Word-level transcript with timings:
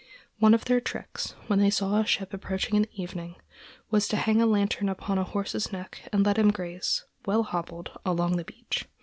One 0.39 0.55
of 0.55 0.65
their 0.65 0.81
tricks, 0.81 1.35
when 1.45 1.59
they 1.59 1.69
saw 1.69 1.99
a 2.01 2.05
ship 2.07 2.33
approaching 2.33 2.73
in 2.73 2.81
the 2.81 3.01
evening, 3.03 3.35
was 3.91 4.07
to 4.07 4.15
hang 4.17 4.41
a 4.41 4.47
lantern 4.47 4.89
upon 4.89 5.19
a 5.19 5.23
horse's 5.23 5.71
neck, 5.71 6.09
and 6.11 6.25
let 6.25 6.39
him 6.39 6.49
graze, 6.49 7.05
well 7.27 7.43
hobbled, 7.43 7.91
along 8.03 8.37
the 8.37 8.43
beach. 8.45 8.87